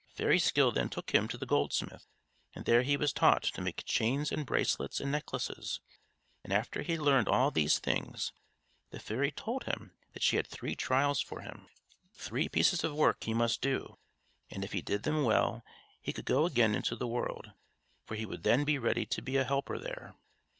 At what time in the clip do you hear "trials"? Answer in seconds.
10.75-11.21